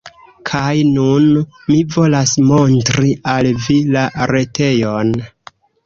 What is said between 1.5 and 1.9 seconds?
mi